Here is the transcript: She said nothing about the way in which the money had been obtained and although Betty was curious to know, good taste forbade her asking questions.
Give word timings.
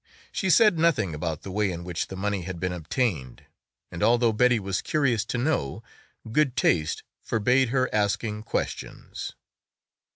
She 0.31 0.49
said 0.49 0.79
nothing 0.79 1.13
about 1.13 1.43
the 1.43 1.51
way 1.51 1.71
in 1.71 1.83
which 1.83 2.07
the 2.07 2.15
money 2.15 2.41
had 2.41 2.59
been 2.59 2.73
obtained 2.73 3.43
and 3.91 4.01
although 4.01 4.31
Betty 4.33 4.59
was 4.59 4.81
curious 4.81 5.23
to 5.25 5.37
know, 5.37 5.83
good 6.31 6.55
taste 6.55 7.03
forbade 7.21 7.69
her 7.69 7.87
asking 7.93 8.41
questions. 8.41 9.33